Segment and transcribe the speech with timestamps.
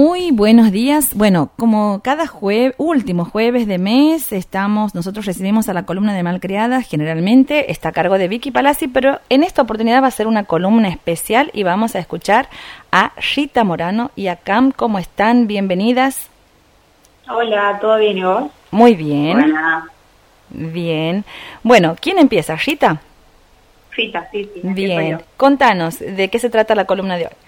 [0.00, 1.12] Muy buenos días.
[1.16, 6.22] Bueno, como cada jueves, último jueves de mes, estamos, nosotros recibimos a la columna de
[6.22, 10.28] Malcriadas, generalmente está a cargo de Vicky Palazzi, pero en esta oportunidad va a ser
[10.28, 12.48] una columna especial y vamos a escuchar
[12.92, 14.70] a Rita Morano y a Cam.
[14.70, 15.48] ¿Cómo están?
[15.48, 16.30] Bienvenidas.
[17.28, 18.44] Hola, ¿todo bien y vos?
[18.70, 19.40] Muy bien.
[19.40, 19.90] Buena.
[20.50, 21.24] Bien.
[21.64, 22.54] Bueno, ¿quién empieza?
[22.54, 23.00] ¿Rita?
[23.90, 24.60] Rita, sí, sí.
[24.62, 25.20] Bien.
[25.36, 27.47] Contanos, ¿de qué se trata la columna de hoy?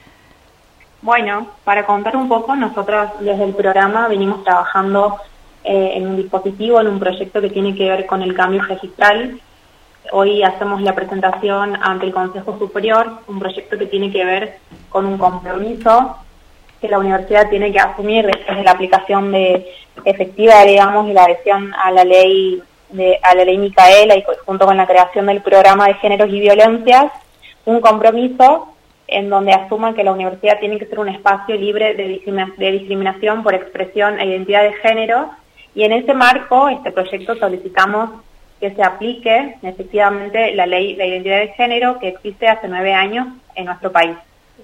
[1.03, 5.17] Bueno, para contar un poco, nosotros desde el programa venimos trabajando
[5.65, 9.41] eh, en un dispositivo, en un proyecto que tiene que ver con el cambio registral.
[10.13, 14.59] Hoy hacemos la presentación ante el Consejo Superior, un proyecto que tiene que ver
[14.91, 16.17] con un compromiso
[16.83, 19.67] que la universidad tiene que asumir después de la aplicación de
[20.05, 24.67] efectiva, digamos, y la adhesión a la ley de, a la ley Micaela y junto
[24.67, 27.11] con la creación del programa de géneros y violencias,
[27.65, 28.70] un compromiso
[29.11, 33.55] en donde asuman que la universidad tiene que ser un espacio libre de, discriminación por
[33.55, 35.31] expresión e identidad de género
[35.75, 38.11] y en ese marco, este proyecto solicitamos
[38.59, 43.29] que se aplique efectivamente la ley de identidad de género que existe hace nueve años
[43.55, 44.17] en nuestro país,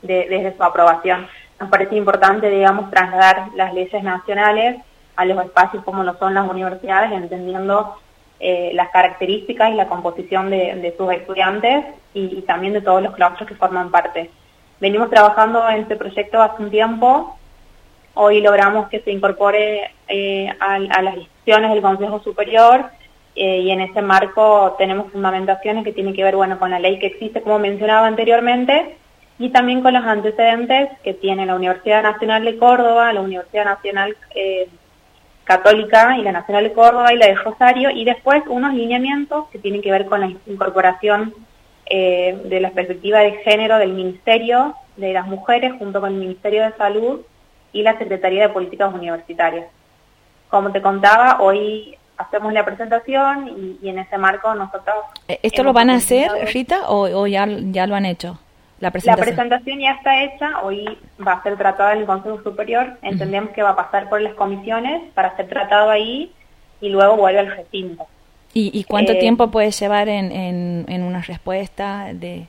[0.02, 1.26] desde su aprobación.
[1.58, 4.76] Nos parece importante, digamos, trasladar las leyes nacionales
[5.16, 7.96] a los espacios como lo son las universidades, entendiendo
[8.38, 13.48] eh, las características y la composición de, sus estudiantes y, también de todos los claustros
[13.48, 14.30] que forman parte.
[14.78, 17.38] Venimos trabajando en este proyecto hace un tiempo,
[18.12, 22.84] hoy logramos que se incorpore eh, a, las decisiones del Consejo Superior
[23.34, 26.98] eh, y en ese marco tenemos fundamentaciones que tienen que ver bueno, con la ley
[26.98, 28.96] que existe, como mencionaba anteriormente,
[29.38, 34.14] y también con los antecedentes que tiene la Universidad Nacional de Córdoba, la Universidad Nacional
[35.46, 39.58] Católica y la Nacional de Córdoba y la de Rosario, y después unos lineamientos que
[39.58, 41.32] tienen que ver con la incorporación
[41.86, 46.64] eh, de la perspectiva de género del Ministerio de las Mujeres junto con el Ministerio
[46.64, 47.20] de Salud
[47.72, 49.66] y la Secretaría de Políticas Universitarias.
[50.48, 54.96] Como te contaba, hoy hacemos la presentación y, en ese marco nosotros...
[55.28, 58.38] Eh, ¿Esto lo van a hacer, Rita, o, ya, ya lo han hecho?
[58.78, 59.78] La presentación.
[59.78, 63.70] ya está hecha, hoy va a ser tratada en el Consejo Superior, entendemos que va
[63.70, 66.30] a pasar por las comisiones para ser tratado ahí
[66.80, 68.06] y luego vuelve al recinto.
[68.58, 72.46] ¿Y, cuánto eh, tiempo puede llevar en, en, una respuesta de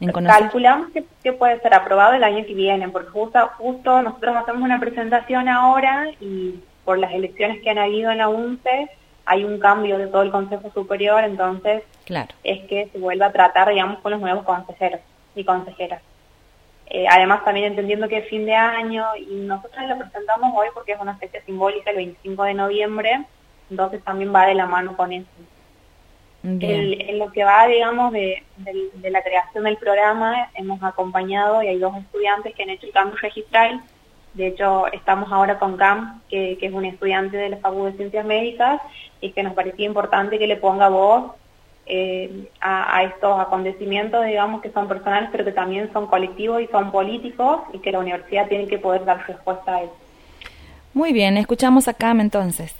[0.00, 0.88] en Calculamos
[1.22, 5.48] que, puede ser aprobado el año que viene, porque justo, justo nosotros hacemos una presentación
[5.48, 8.90] ahora y por las elecciones que han habido en la UNCE
[9.24, 12.34] hay un cambio de todo el Consejo Superior, entonces claro.
[12.42, 15.00] es que se vuelva a tratar, digamos, con los nuevos consejeros
[15.34, 16.02] y consejeras.
[16.92, 20.92] Eh, además también entendiendo que es fin de año y nosotros lo presentamos hoy porque
[20.92, 23.24] es una fecha simbólica el 25 de noviembre,
[23.70, 25.28] entonces también va de la mano con eso.
[26.42, 28.42] en lo que va, digamos, de,
[29.04, 33.16] la creación del programa, hemos acompañado y hay dos estudiantes que han hecho el cambio
[33.22, 33.82] registral.
[34.34, 37.98] De hecho, estamos ahora con Cam, que, que es un estudiante de la Facultad de
[37.98, 38.80] Ciencias Médicas
[39.20, 41.34] y que nos parecía importante que le ponga voz
[41.92, 46.92] eh, a, estos acontecimientos, digamos, que son personales, pero que también son colectivos y son
[46.92, 49.96] políticos y que la universidad tiene que poder dar respuesta a eso.
[50.94, 52.76] Muy bien, escuchamos a Cam entonces.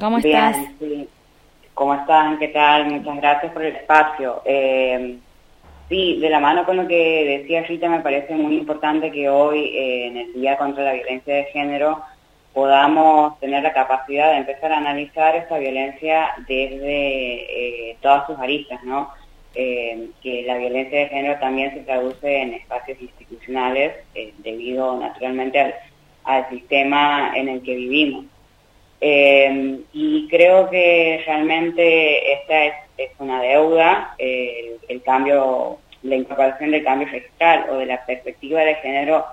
[0.00, 0.56] ¿Cómo estás?
[1.74, 2.38] ¿Cómo están?
[2.40, 2.90] ¿Qué tal?
[2.90, 4.42] Muchas gracias por el espacio.
[4.44, 5.16] Eh,
[5.88, 9.66] sí, de la mano con lo que decía Rita, me parece muy importante que hoy,
[9.66, 12.02] eh, en el Día contra la Violencia de Género,
[12.52, 18.82] podamos tener la capacidad de empezar a analizar esta violencia desde eh, todas sus aristas,
[18.84, 19.10] ¿no?
[19.54, 25.74] Eh, que la violencia de género también se traduce en espacios institucionales eh, debido naturalmente
[26.24, 28.26] al, sistema en el que vivimos.
[29.00, 32.74] y creo que realmente esta es,
[33.18, 39.24] una deuda, el cambio, la incorporación del cambio registral o de la perspectiva de género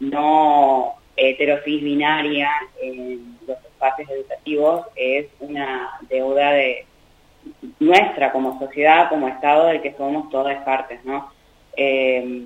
[0.00, 2.50] no heterosis binaria
[2.80, 6.86] en los espacios educativos es una deuda de
[7.80, 11.32] nuestra como sociedad, como Estado, del que somos todas partes, ¿no?
[11.76, 12.44] Eh,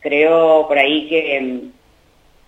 [0.00, 1.70] creo por ahí que,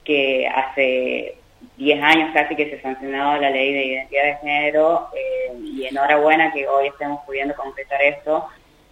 [0.04, 1.38] que hace
[1.76, 6.52] 10 años casi que se sancionado la ley de identidad de género eh, y enhorabuena
[6.52, 8.46] que hoy estemos pudiendo concretar esto,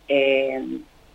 [0.08, 0.62] eh,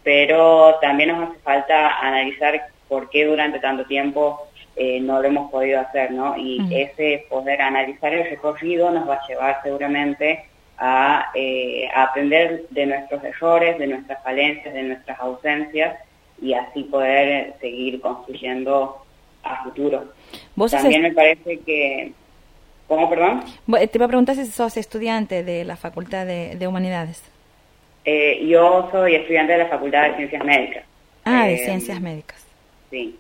[0.04, 5.52] pero también nos hace falta analizar por qué durante tanto tiempo eh, no lo hemos
[5.52, 6.38] podido hacer, ¿no?
[6.38, 10.46] Y ese poder analizar el recorrido nos va a llevar seguramente
[10.78, 16.00] a, eh, aprender de nuestros errores, de nuestras falencias, de nuestras ausencias
[16.42, 19.04] y así poder seguir construyendo
[19.44, 20.06] a futuro.
[20.70, 22.14] También me parece que...
[22.88, 23.44] ¿Cómo, perdón?
[23.68, 27.24] Te iba a preguntar si sos estudiante de la Facultad de, Humanidades.
[28.04, 30.84] Eh, yo soy estudiante de la Facultad de Ciencias Médicas.
[31.24, 32.46] Ah, de Ciencias Médicas.
[32.90, 33.18] Sí.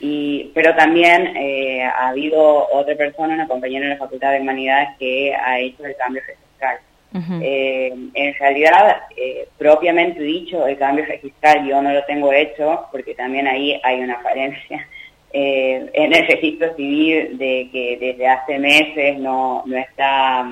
[0.00, 4.90] Y pero también eh, ha habido otra persona, una compañera en la Facultad de Humanidades,
[4.98, 6.78] que ha hecho el cambio registral.
[7.42, 13.14] Eh, en realidad, eh, propiamente dicho, el cambio registral yo no lo tengo hecho, porque
[13.14, 14.86] también ahí hay una falencia
[15.32, 20.44] en el registro civil de que desde hace meses no, no está,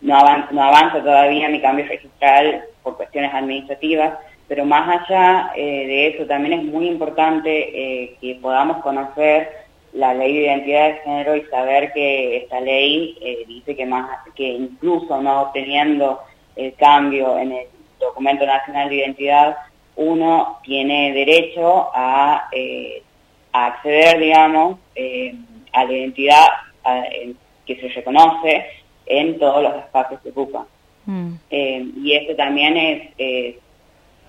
[0.00, 4.18] no avanza, no avanza todavía mi cambio registral por cuestiones administrativas
[4.48, 9.50] pero más allá eh, de eso también es muy importante eh, que podamos conocer
[9.92, 14.08] la ley de identidad de género y saber que esta ley eh, dice que más
[14.34, 16.20] que incluso no teniendo
[16.56, 17.66] el cambio en el
[18.00, 19.56] documento nacional de identidad
[19.96, 22.48] uno tiene derecho a,
[23.52, 24.78] acceder digamos
[25.72, 26.46] a la identidad
[27.66, 28.66] que se reconoce
[29.06, 30.66] en todos los espacios que ocupa
[31.06, 31.34] mm.
[31.50, 33.56] y esto también es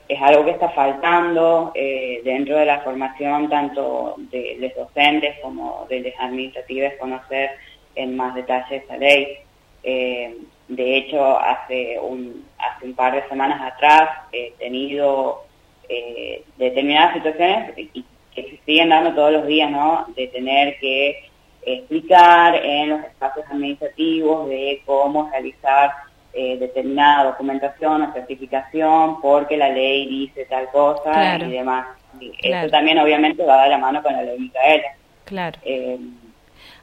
[0.09, 5.85] es algo que está faltando eh, dentro de la formación tanto de los docentes como
[5.88, 7.51] de los administrativos conocer
[7.95, 9.38] en más detalle esta ley.
[9.83, 10.35] Eh,
[10.67, 15.44] de hecho, hace un, hace un par de semanas atrás he tenido
[15.88, 18.03] eh, determinadas situaciones y
[18.33, 20.07] que se siguen dando todos los días, ¿no?
[20.15, 21.29] De tener que
[21.61, 25.91] explicar en los espacios administrativos de cómo realizar
[26.33, 31.87] eh, determinada documentación o certificación porque la ley dice tal cosa y demás.
[32.19, 34.95] Y Eso también obviamente va de la mano con la ley Micaela.
[35.25, 35.59] Claro.
[35.63, 35.97] Eh,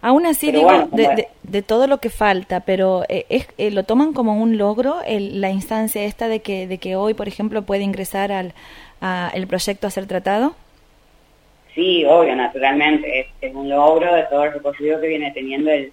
[0.02, 4.40] Aún así, digo, de, todo lo que falta, pero eh, es, eh, ¿lo toman como
[4.40, 8.54] un logro la instancia esta de que, de que hoy, por ejemplo, puede ingresar al
[9.00, 10.54] a el proyecto a ser tratado?
[11.74, 13.20] Sí, obvio, naturalmente.
[13.20, 15.92] Es, es, un logro de todo el recorrido que viene teniendo el,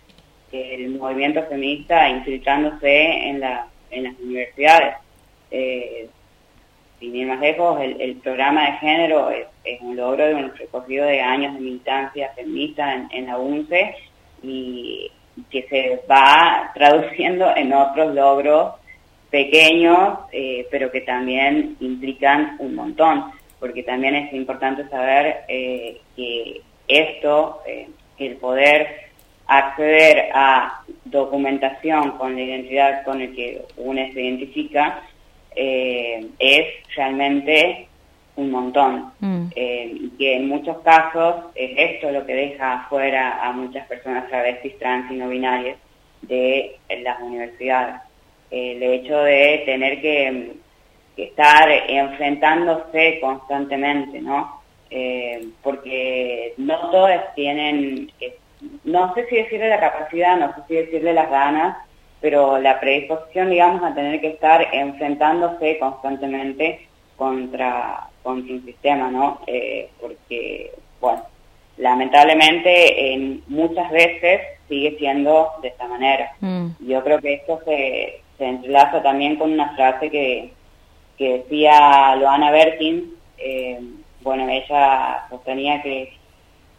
[0.54, 4.96] el movimiento feminista infiltrándose en, la, en las universidades.
[5.52, 6.08] Eh,
[7.00, 9.48] sin ir más lejos, el, programa de género es,
[9.82, 13.96] un logro de un recorrido de años de militancia feminista en, la UNCE
[14.42, 15.12] y
[15.50, 18.76] que se va traduciendo en otros logros
[19.30, 26.62] pequeños, eh, pero que también implican un montón, porque también es importante saber eh, que
[26.88, 29.03] esto, eh, el poder
[29.48, 35.02] acceder a documentación con la identidad con el que uno se identifica
[35.56, 37.88] eh, es realmente
[38.36, 39.12] un montón.
[39.20, 39.46] Mm.
[39.56, 44.78] Eh, que en muchos casos es esto lo que deja afuera a muchas personas travestis,
[44.80, 45.78] trans y no binarias
[46.22, 47.96] de las universidades.
[48.50, 50.52] el hecho de tener que,
[51.16, 54.62] estar enfrentándose constantemente, ¿no?
[54.90, 58.12] Eh, porque no todos tienen
[58.84, 61.78] no sé si decirle la capacidad, no sé si decirle las ganas,
[62.22, 66.88] pero la predisposición, digamos, a tener que estar enfrentándose constantemente
[67.18, 69.42] contra, contra un sistema, ¿no?
[69.48, 70.72] Eh, porque,
[71.02, 71.24] bueno,
[71.78, 76.32] lamentablemente en muchas veces sigue siendo de esta manera.
[76.40, 76.70] Mm.
[76.88, 80.52] Yo creo que esto se, se entrelaza también con una frase que,
[81.18, 83.80] que decía Loana Bertin, eh,
[84.22, 86.14] bueno, ella sostenía que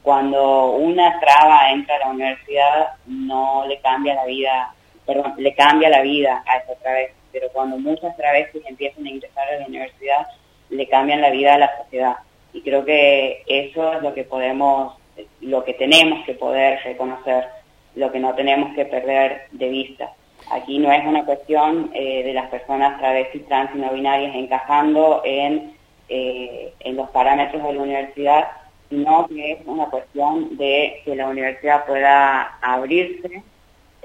[0.05, 4.75] cuando una traba entra a la universidad no le cambia la vida,
[5.07, 9.49] perdón, le cambia la vida a esa travesti, pero cuando muchas travestis empiezan a ingresar
[9.49, 10.27] a la universidad,
[10.69, 12.17] le cambian la vida a la sociedad.
[12.53, 14.95] Y creo que eso es lo que podemos,
[15.41, 17.47] lo que tenemos que poder reconocer,
[17.95, 20.13] lo que no tenemos que perder de vista.
[20.51, 25.23] Aquí no es una cuestión eh, de las personas travestis, trans y no binarias encajando
[25.25, 25.79] en,
[26.11, 28.49] eh, en los parámetros de la universidad,
[28.89, 33.43] sino que es una cuestión de que la universidad pueda abrirse,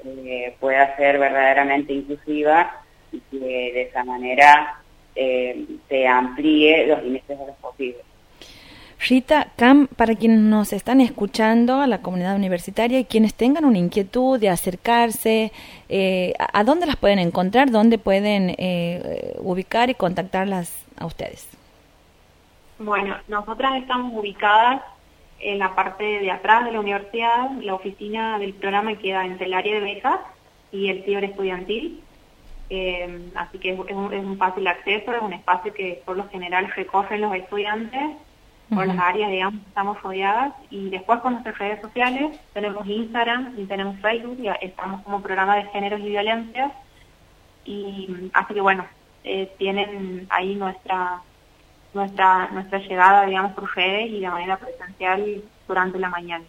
[0.05, 4.81] eh, pueda ser verdaderamente inclusiva y que de esa manera
[5.15, 8.01] eh, se amplíe los límites de los posibles.
[9.07, 13.77] Rita, Cam, para quienes nos están escuchando, a la comunidad universitaria y quienes tengan una
[13.77, 15.53] inquietud de acercarse,
[15.87, 17.71] eh, ¿a dónde las pueden encontrar?
[17.71, 18.55] ¿Dónde pueden
[19.39, 21.47] ubicar y contactarlas a ustedes?
[22.79, 24.81] Bueno, nosotras estamos ubicadas
[25.41, 27.51] en la parte de atrás de la universidad.
[27.61, 30.21] La oficina del programa queda entre el área de becas
[30.71, 32.01] y el ciber estudiantil.
[32.69, 37.19] Eh, así que es un, fácil acceso, es un espacio que por lo general recorren
[37.19, 38.15] los estudiantes
[38.73, 40.53] por las áreas, digamos, estamos rodeadas.
[40.69, 45.57] Y después con nuestras redes sociales, tenemos Instagram y tenemos Facebook, y estamos como programa
[45.57, 46.71] de géneros y violencias.
[47.65, 48.85] Y así que bueno,
[49.25, 51.21] eh, tienen ahí nuestra
[51.93, 56.45] nuestra, nuestra llegada, digamos, por redes y de manera presencial durante la mañana.